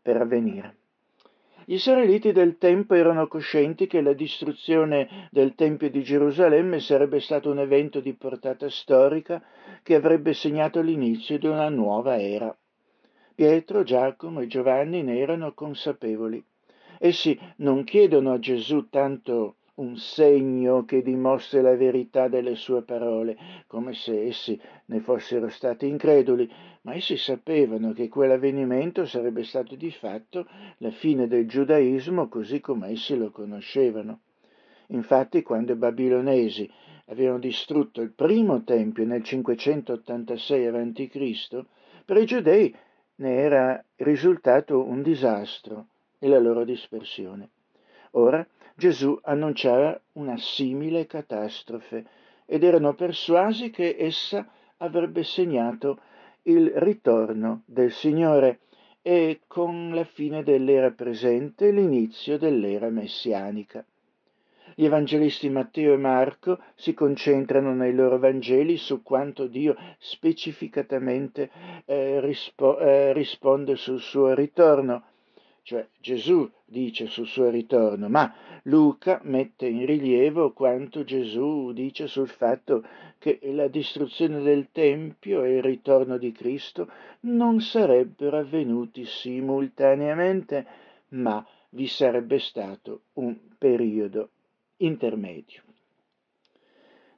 [0.00, 0.76] per avvenire?
[1.64, 7.50] Gli israeliti del tempo erano coscienti che la distruzione del Tempio di Gerusalemme sarebbe stato
[7.50, 9.40] un evento di portata storica
[9.82, 12.56] che avrebbe segnato l'inizio di una nuova era.
[13.34, 16.44] Pietro, Giacomo e Giovanni ne erano consapevoli.
[17.04, 23.36] Essi non chiedono a Gesù tanto un segno che dimostri la verità delle sue parole,
[23.66, 26.48] come se essi ne fossero stati increduli,
[26.82, 32.90] ma essi sapevano che quell'avvenimento sarebbe stato di fatto la fine del giudaismo così come
[32.92, 34.20] essi lo conoscevano.
[34.90, 36.70] Infatti, quando i babilonesi
[37.06, 41.64] avevano distrutto il primo tempio nel 586 a.C.,
[42.04, 42.72] per i giudei
[43.16, 45.88] ne era risultato un disastro
[46.22, 47.50] e la loro dispersione.
[48.12, 52.04] Ora Gesù annunciava una simile catastrofe
[52.46, 54.46] ed erano persuasi che essa
[54.76, 55.98] avrebbe segnato
[56.42, 58.60] il ritorno del Signore
[59.02, 63.84] e con la fine dell'era presente l'inizio dell'era messianica.
[64.76, 71.50] Gli evangelisti Matteo e Marco si concentrano nei loro Vangeli su quanto Dio specificatamente
[71.84, 75.02] eh, rispo- eh, risponde sul suo ritorno
[75.64, 78.34] cioè Gesù dice sul suo ritorno, ma
[78.64, 82.84] Luca mette in rilievo quanto Gesù dice sul fatto
[83.18, 86.90] che la distruzione del Tempio e il ritorno di Cristo
[87.20, 90.66] non sarebbero avvenuti simultaneamente,
[91.10, 94.30] ma vi sarebbe stato un periodo
[94.78, 95.62] intermedio.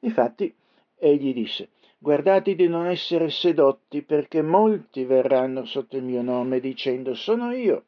[0.01, 0.55] Infatti,
[0.97, 7.15] egli disse, guardate di non essere sedotti perché molti verranno sotto il mio nome dicendo
[7.15, 7.85] sono io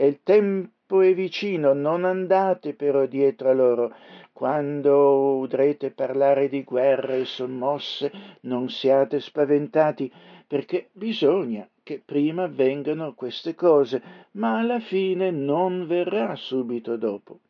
[0.00, 3.92] e il tempo è vicino, non andate però dietro a loro.
[4.32, 10.08] Quando udrete parlare di guerre e sommosse, non siate spaventati,
[10.46, 14.00] perché bisogna che prima avvengano queste cose,
[14.32, 17.40] ma alla fine non verrà subito dopo.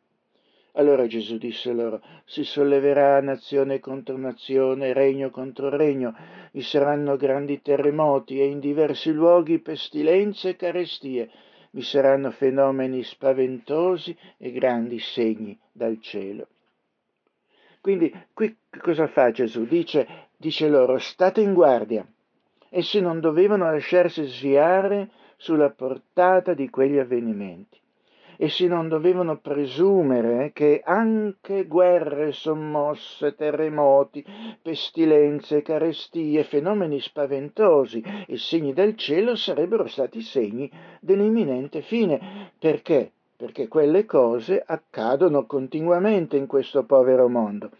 [0.71, 6.15] Allora Gesù disse loro, si solleverà nazione contro nazione, regno contro regno,
[6.51, 11.29] vi saranno grandi terremoti e in diversi luoghi pestilenze e carestie
[11.71, 16.47] vi saranno fenomeni spaventosi e grandi segni dal cielo.
[17.81, 19.65] Quindi qui cosa fa Gesù?
[19.65, 22.05] Dice, dice loro state in guardia.
[22.69, 27.79] Essi non dovevano lasciarsi sviare sulla portata di quegli avvenimenti
[28.41, 34.23] essi non dovevano presumere che anche guerre sommosse, terremoti,
[34.61, 40.71] pestilenze, carestie, fenomeni spaventosi e segni del cielo sarebbero stati segni
[41.01, 42.51] dell'imminente fine.
[42.57, 43.11] Perché?
[43.35, 47.71] Perché quelle cose accadono continuamente in questo povero mondo.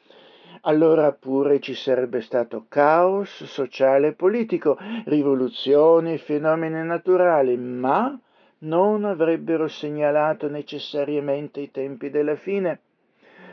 [0.64, 8.20] allora pure ci sarebbe stato caos sociale e politico, rivoluzioni, fenomeni naturali, ma
[8.60, 12.82] non avrebbero segnalato necessariamente i tempi della fine.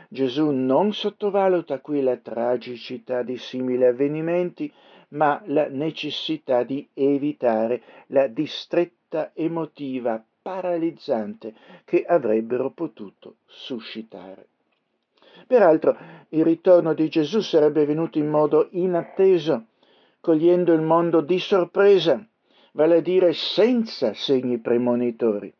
[0.09, 4.71] Gesù non sottovaluta qui la tragicità di simili avvenimenti,
[5.09, 11.53] ma la necessità di evitare la distretta emotiva paralizzante
[11.85, 14.47] che avrebbero potuto suscitare.
[15.45, 15.97] Peraltro
[16.29, 19.65] il ritorno di Gesù sarebbe venuto in modo inatteso,
[20.19, 22.25] cogliendo il mondo di sorpresa,
[22.73, 25.53] vale a dire senza segni premonitori.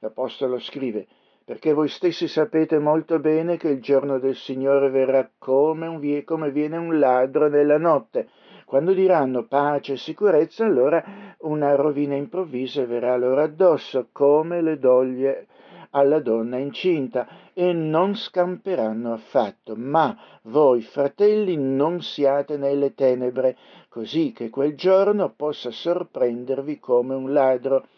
[0.00, 1.06] L'Apostolo scrive,
[1.44, 6.50] perché voi stessi sapete molto bene che il giorno del Signore verrà come, un, come
[6.50, 8.28] viene un ladro nella notte.
[8.64, 11.02] Quando diranno pace e sicurezza, allora
[11.42, 15.46] una rovina improvvisa verrà loro addosso, come le doglie
[15.90, 19.76] alla donna incinta e non scamperanno affatto.
[19.76, 20.16] Ma
[20.46, 23.56] voi, fratelli, non siate nelle tenebre,
[23.88, 27.88] così che quel giorno possa sorprendervi come un ladro.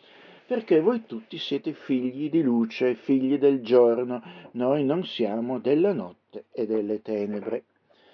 [0.47, 4.23] Perché voi tutti siete figli di luce, figli del giorno,
[4.53, 7.65] noi non siamo della notte e delle tenebre.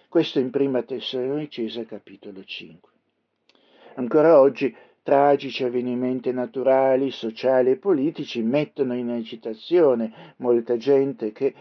[0.08, 2.90] Questo in prima Tessalonicese capitolo 5.
[3.94, 4.74] Ancora oggi
[5.04, 11.54] tragici avvenimenti naturali, sociali e politici mettono in agitazione molta gente che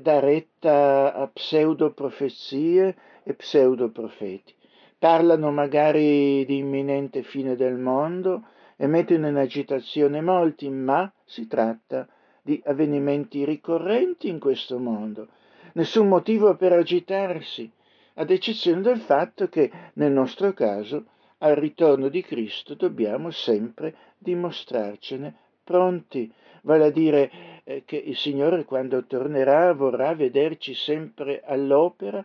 [0.00, 4.52] dà retta a pseudoprofezie e pseudoprofeti.
[4.98, 12.06] Parlano magari di imminente fine del mondo e mettono in agitazione molti, ma si tratta
[12.42, 15.28] di avvenimenti ricorrenti in questo mondo.
[15.74, 17.70] Nessun motivo per agitarsi,
[18.14, 21.04] ad eccezione del fatto che nel nostro caso
[21.38, 26.32] al ritorno di Cristo dobbiamo sempre dimostrarcene pronti,
[26.62, 27.30] vale a dire
[27.64, 32.24] eh, che il Signore quando tornerà vorrà vederci sempre all'opera,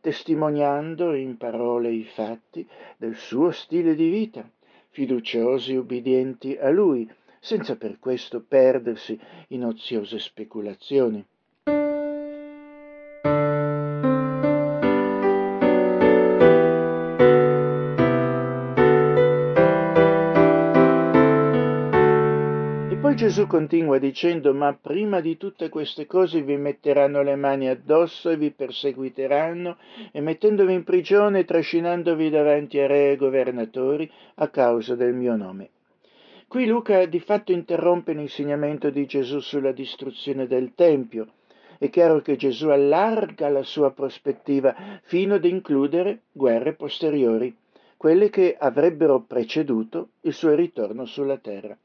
[0.00, 4.48] testimoniando in parole i fatti del suo stile di vita,
[4.90, 11.24] fiduciosi e ubbidienti a Lui, senza per questo perdersi in oziose speculazioni.
[23.26, 28.36] Gesù continua dicendo, ma prima di tutte queste cose vi metteranno le mani addosso e
[28.36, 29.78] vi perseguiteranno,
[30.12, 35.34] e mettendovi in prigione e trascinandovi davanti a re e governatori a causa del mio
[35.34, 35.70] nome.
[36.46, 41.26] Qui Luca di fatto interrompe l'insegnamento di Gesù sulla distruzione del Tempio.
[41.78, 47.52] È chiaro che Gesù allarga la sua prospettiva fino ad includere guerre posteriori,
[47.96, 51.76] quelle che avrebbero preceduto il suo ritorno sulla terra.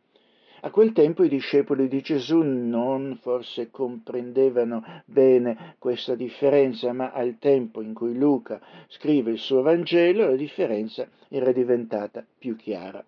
[0.64, 7.38] A quel tempo i discepoli di Gesù non forse comprendevano bene questa differenza, ma al
[7.40, 13.04] tempo in cui Luca scrive il suo Vangelo la differenza era diventata più chiara.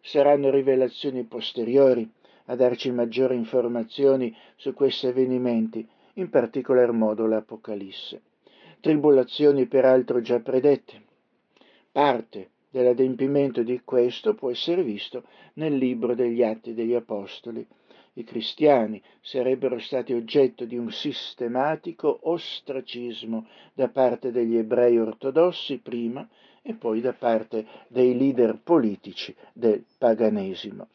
[0.00, 2.08] Saranno rivelazioni posteriori
[2.46, 5.84] a darci maggiori informazioni su questi avvenimenti,
[6.14, 8.22] in particolar modo l'Apocalisse.
[8.78, 11.02] Tribolazioni peraltro già predette.
[11.90, 17.64] Parte dell'adempimento di questo può essere visto nel libro degli Atti degli Apostoli.
[18.14, 26.26] I cristiani sarebbero stati oggetto di un sistematico ostracismo da parte degli ebrei ortodossi prima
[26.62, 30.88] e poi da parte dei leader politici del paganesimo.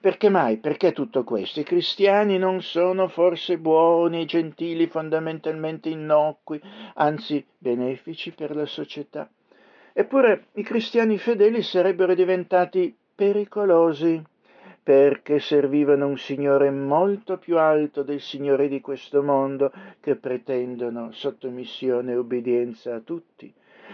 [0.00, 0.58] Perché mai?
[0.58, 1.60] Perché tutto questo?
[1.60, 6.60] I cristiani non sono forse buoni gentili, fondamentalmente innocui,
[6.94, 9.30] anzi benefici per la società?
[9.96, 14.20] Eppure i cristiani fedeli sarebbero diventati pericolosi
[14.82, 22.10] perché servivano un Signore molto più alto del Signore di questo mondo che pretendono sottomissione
[22.10, 23.50] e obbedienza a tutti.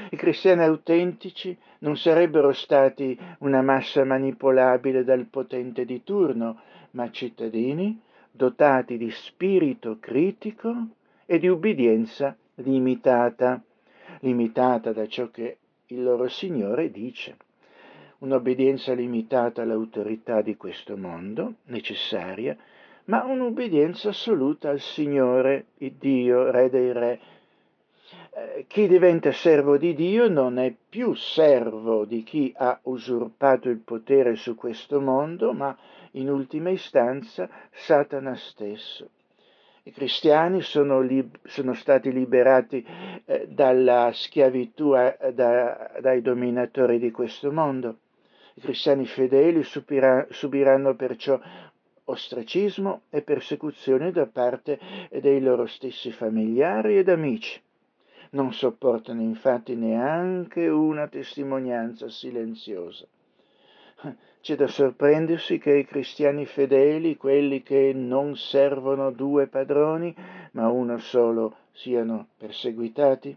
[0.09, 8.01] I cristiani autentici non sarebbero stati una massa manipolabile dal potente di turno, ma cittadini
[8.31, 10.75] dotati di spirito critico
[11.27, 13.63] e di ubbidienza limitata,
[14.21, 15.59] limitata da ciò che
[15.95, 17.37] il loro Signore dice.
[18.19, 22.57] Un'obbedienza limitata all'autorità di questo mondo, necessaria,
[23.07, 27.21] ma un'obbedienza assoluta al Signore, il Dio, Re dei Re.
[28.33, 33.79] Eh, chi diventa servo di Dio non è più servo di chi ha usurpato il
[33.79, 35.77] potere su questo mondo, ma
[36.13, 39.09] in ultima istanza Satana stesso.
[39.83, 42.87] I cristiani sono, lib- sono stati liberati
[43.25, 47.99] eh, dalla schiavitù eh, da, dai dominatori di questo mondo.
[48.55, 51.41] I cristiani fedeli subirà, subiranno perciò
[52.05, 54.79] ostracismo e persecuzione da parte
[55.11, 57.61] dei loro stessi familiari ed amici.
[58.33, 63.07] non sopportano infatti neanche una testimonianza silenziosa.
[64.43, 70.15] C'è da sorprendersi che i cristiani fedeli, quelli che non servono due padroni,
[70.53, 73.37] ma uno solo, siano perseguitati?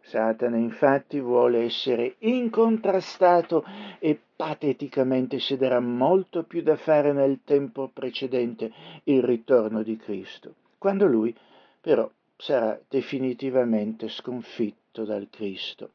[0.00, 3.64] Satana infatti vuole essere incontrastato
[3.98, 8.72] e pateticamente si darà molto più da fare nel tempo precedente
[9.04, 11.34] il ritorno di Cristo, quando lui
[11.80, 15.90] però sarà definitivamente sconfitto dal Cristo.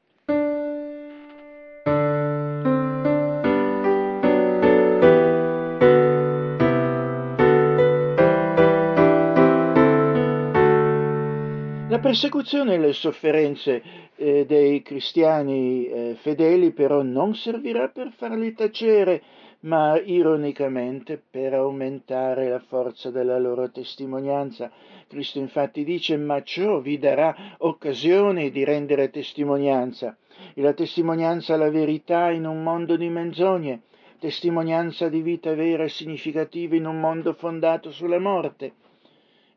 [12.09, 13.83] Persecuzione e le sofferenze
[14.15, 19.21] eh, dei cristiani eh, fedeli però non servirà per farli tacere,
[19.59, 24.71] ma ironicamente per aumentare la forza della loro testimonianza.
[25.07, 30.17] Cristo infatti dice, ma ciò vi darà occasione di rendere testimonianza.
[30.55, 33.81] E la testimonianza alla verità in un mondo di menzogne,
[34.17, 38.73] testimonianza di vita vera e significativa in un mondo fondato sulla morte.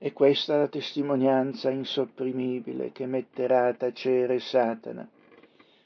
[0.05, 5.09] E questa la testimonianza insopprimibile che metterà a tacere Satana.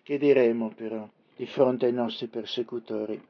[0.03, 1.07] Che diremo però
[1.37, 3.23] di fronte ai nostri persecutori?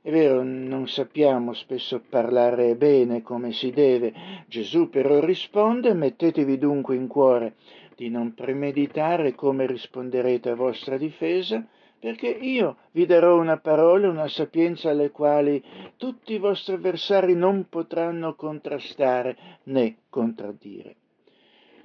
[0.00, 4.14] È vero, non sappiamo spesso parlare bene come si deve.
[4.46, 7.54] Gesù però risponde, mettetevi dunque in cuore
[7.96, 11.66] di non premeditare come risponderete a vostra difesa,
[12.00, 15.62] perché io vi darò una parola, una sapienza alle quali
[15.96, 20.94] tutti i vostri avversari non potranno contrastare né contraddire.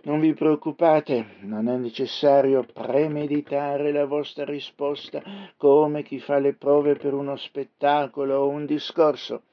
[0.04, 5.24] Non vi preoccupate, non è necessario premeditare la vostra risposta
[5.56, 9.44] come chi fa le prove per uno spettacolo o un discorso.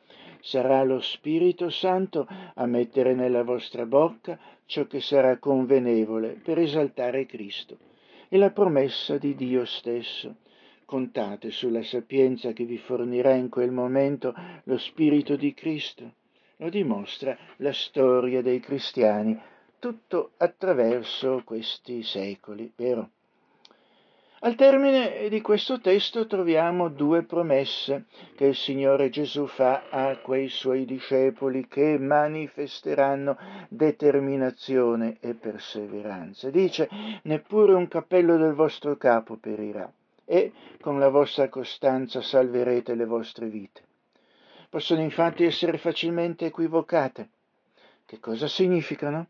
[0.40, 7.26] Sarà lo Spirito Santo a mettere nella vostra bocca ciò che sarà convenevole per esaltare
[7.26, 7.76] Cristo.
[8.28, 10.34] E la promessa di Dio stesso
[10.90, 14.34] contate sulla sapienza che vi fornirà in quel momento
[14.64, 16.14] lo Spirito di Cristo.
[16.56, 19.40] Lo dimostra la storia dei cristiani,
[19.78, 23.10] tutto attraverso questi secoli, vero?
[24.40, 30.48] Al termine di questo testo troviamo due promesse che il Signore Gesù fa a quei
[30.48, 33.36] suoi discepoli che manifesteranno
[33.68, 36.50] determinazione e perseveranza.
[36.50, 36.88] Dice,
[37.22, 39.88] neppure un cappello del vostro capo perirà
[40.30, 43.82] e con la vostra costanza salverete le vostre vite.
[44.68, 47.30] Possono infatti essere facilmente equivocate.
[48.06, 49.26] Che cosa significano?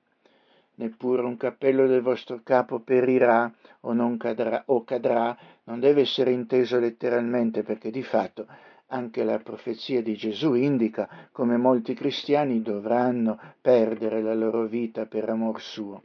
[0.75, 5.35] Neppure un cappello del vostro capo perirà o, non cadrà, o cadrà,
[5.65, 8.47] non deve essere inteso letteralmente perché di fatto
[8.89, 15.31] anche la profezia di Gesù indica come molti cristiani dovranno perdere la loro vita per
[15.31, 16.03] amor suo.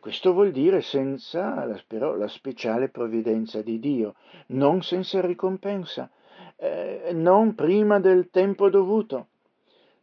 [0.00, 4.14] Questo vuol dire senza però la speciale provvidenza di Dio,
[4.46, 6.10] non senza ricompensa,
[6.56, 9.26] eh, non prima del tempo dovuto.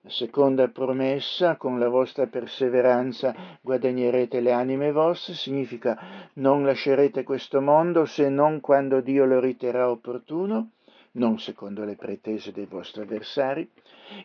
[0.01, 7.59] La seconda promessa, con la vostra perseveranza guadagnerete le anime vostre, significa non lascerete questo
[7.59, 10.73] mondo se non quando Dio lo riterrà opportuno,
[11.13, 13.67] non secondo le pretese dei vostri avversari.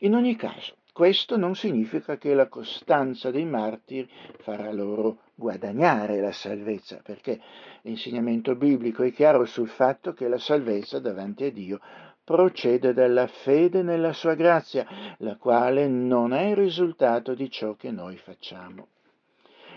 [0.00, 4.06] In ogni caso, questo non significa che la costanza dei martiri
[4.40, 7.40] farà loro guadagnare la salvezza, perché
[7.82, 11.80] l'insegnamento biblico è chiaro sul fatto che la salvezza davanti a Dio
[12.24, 14.86] procede dalla fede nella sua grazia,
[15.18, 18.86] la quale non è il risultato di ciò che noi facciamo.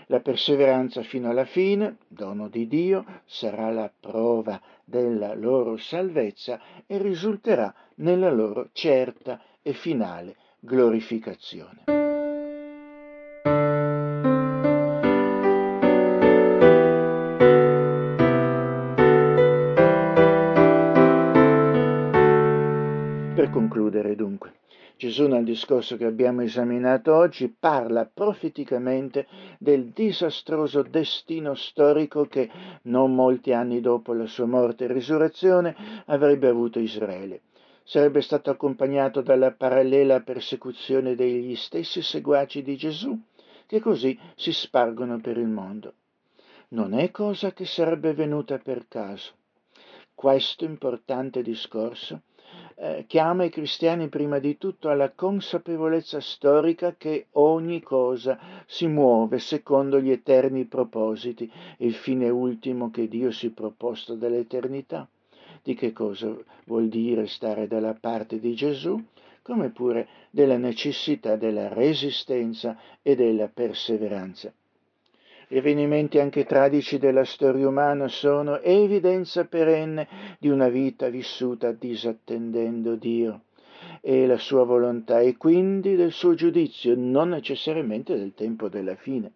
[0.06, 6.98] La perseveranza fino alla fine, dono di Dio, sarà la prova della loro salvezza e
[6.98, 12.05] risulterà nella loro certa e finale glorificazione.
[23.56, 24.56] Concludere dunque,
[24.98, 29.26] Gesù nel discorso che abbiamo esaminato oggi parla profeticamente
[29.58, 32.50] del disastroso destino storico che
[32.82, 37.40] non molti anni dopo la sua morte e risurrezione avrebbe avuto Israele
[37.82, 43.16] sarebbe stato accompagnato dalla parallela persecuzione degli stessi seguaci di Gesù,
[43.64, 45.92] che così si spargono per il mondo.
[46.70, 49.34] Non è cosa che sarebbe venuta per caso.
[50.12, 52.22] Questo importante discorso
[52.76, 59.38] eh, chiama i cristiani prima di tutto alla consapevolezza storica che ogni cosa si muove
[59.38, 65.08] secondo gli eterni propositi il fine ultimo che Dio si è proposto dall'eternità
[65.66, 66.32] di che cosa
[66.66, 69.02] vuol dire stare dalla parte di Gesù,
[69.42, 74.52] come pure della necessità della resistenza e della perseveranza.
[75.48, 80.08] Avvenimenti anche tragici della storia umana sono evidenza perenne
[80.40, 83.42] di una vita vissuta disattendendo Dio
[84.00, 89.32] e la sua volontà e quindi del suo giudizio, non necessariamente del tempo della fine.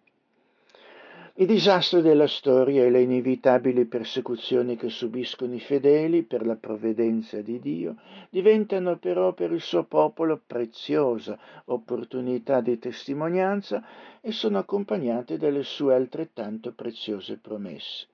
[1.33, 7.41] I disastri della storia e le inevitabili persecuzioni che subiscono i fedeli per la provvidenza
[7.41, 7.95] di Dio
[8.29, 13.81] diventano però per il suo popolo preziosa opportunità di testimonianza
[14.19, 18.07] e sono accompagnate dalle sue altrettanto preziose promesse.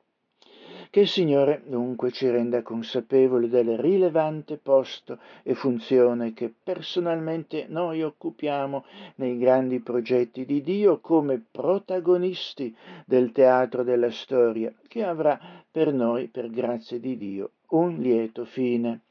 [0.89, 8.01] Che il Signore dunque ci renda consapevoli del rilevante posto e funzione che personalmente noi
[8.03, 8.85] occupiamo
[9.15, 12.73] nei grandi progetti di Dio come protagonisti
[13.05, 15.37] del teatro della storia, che avrà
[15.69, 19.01] per noi, per grazia di Dio, un lieto fine.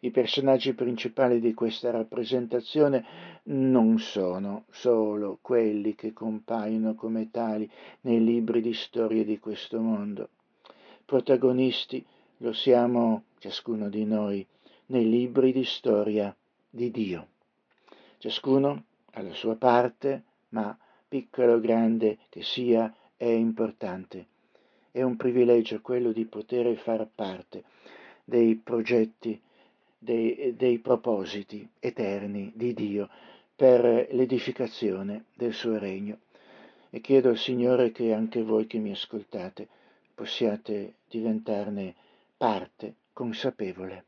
[0.00, 3.04] I personaggi principali di questa rappresentazione
[3.44, 7.70] non sono solo quelli che compaiono come tali
[8.02, 10.28] nei libri di storia di questo mondo.
[11.06, 12.02] Protagonisti
[12.38, 14.44] lo siamo ciascuno di noi
[14.86, 16.34] nei libri di storia
[16.70, 17.26] di Dio.
[18.16, 20.76] Ciascuno ha la sua parte, ma
[21.06, 24.26] piccolo o grande che sia, è importante.
[24.90, 27.64] È un privilegio quello di poter far parte
[28.24, 29.38] dei progetti
[29.98, 33.10] dei, dei propositi eterni di Dio
[33.54, 36.18] per l'edificazione del suo regno.
[36.88, 39.68] E chiedo al Signore che anche voi che mi ascoltate
[40.14, 41.94] possiate diventarne
[42.36, 44.04] parte consapevole.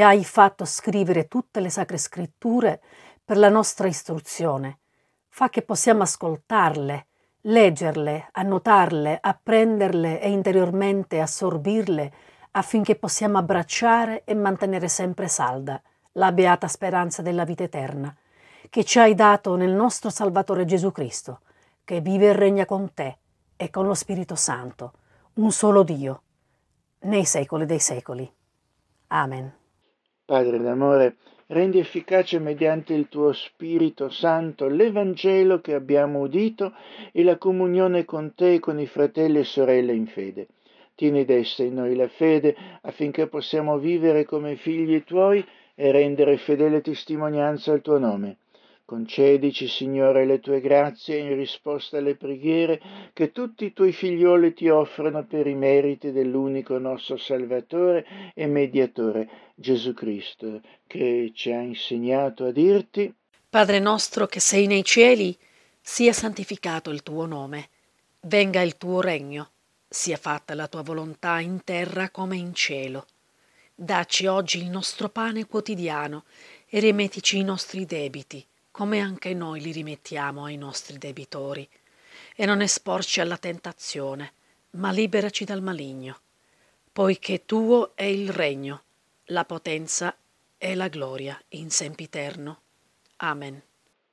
[0.00, 2.80] Che hai fatto scrivere tutte le sacre scritture
[3.22, 4.78] per la nostra istruzione,
[5.28, 7.06] fa che possiamo ascoltarle,
[7.42, 12.12] leggerle, annotarle, apprenderle e interiormente assorbirle
[12.52, 15.78] affinché possiamo abbracciare e mantenere sempre salda
[16.12, 18.16] la beata speranza della vita eterna,
[18.70, 21.40] che ci hai dato nel nostro Salvatore Gesù Cristo,
[21.84, 23.18] che vive e regna con te
[23.54, 24.92] e con lo Spirito Santo,
[25.34, 26.22] un solo Dio,
[27.00, 28.32] nei secoli dei secoli.
[29.08, 29.58] Amen.
[30.30, 31.16] Padre d'amore,
[31.48, 36.72] rendi efficace mediante il tuo Spirito Santo l'Evangelo che abbiamo udito
[37.10, 40.46] e la comunione con te e con i fratelli e sorelle in fede.
[40.94, 46.80] Tieni desta in noi la fede affinché possiamo vivere come figli tuoi e rendere fedele
[46.80, 48.36] testimonianza al tuo nome.
[48.90, 52.82] Concedici, Signore, le tue grazie in risposta alle preghiere
[53.12, 59.52] che tutti i tuoi figlioli ti offrono per i meriti dell'unico nostro Salvatore e Mediatore,
[59.54, 63.14] Gesù Cristo, che ci ha insegnato a dirti
[63.48, 65.38] Padre nostro che sei nei cieli,
[65.80, 67.68] sia santificato il tuo nome,
[68.22, 69.50] venga il tuo regno,
[69.88, 73.06] sia fatta la tua volontà in terra come in cielo.
[73.72, 76.24] Dacci oggi il nostro pane quotidiano
[76.68, 81.68] e rimettici i nostri debiti come anche noi li rimettiamo ai nostri debitori,
[82.36, 84.32] e non esporci alla tentazione,
[84.72, 86.18] ma liberaci dal maligno,
[86.92, 88.82] poiché tuo è il regno,
[89.26, 90.16] la potenza
[90.56, 92.60] e la gloria in sempiterno.
[93.16, 93.60] Amen.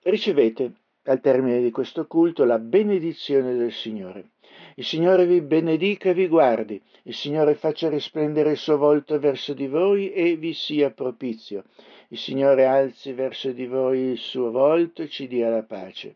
[0.01, 0.71] Ricevete
[1.03, 4.29] al termine di questo culto la benedizione del Signore.
[4.75, 9.53] Il Signore vi benedica e vi guardi, il Signore faccia risplendere il suo volto verso
[9.53, 11.63] di voi e vi sia propizio.
[12.09, 16.15] Il Signore alzi verso di voi il suo volto e ci dia la pace.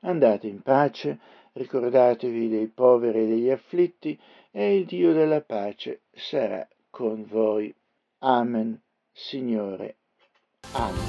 [0.00, 1.18] Andate in pace,
[1.52, 4.18] ricordatevi dei poveri e degli afflitti,
[4.50, 7.72] e il Dio della pace sarà con voi.
[8.18, 8.80] Amen,
[9.12, 9.96] Signore.
[10.72, 11.06] Amen.